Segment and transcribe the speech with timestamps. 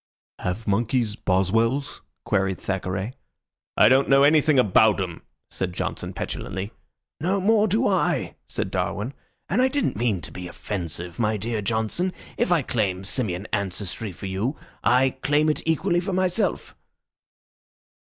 [0.39, 3.13] "Have monkeys Boswells?" queried Thackeray.
[3.77, 6.71] "I don't know anything about 'em," said Johnson, petulantly.
[7.19, 9.13] "No more do I," said Darwin,
[9.47, 12.13] "and I didn't mean to be offensive, my dear Johnson.
[12.35, 16.75] If I claim Simian ancestry for you, I claim it equally for myself."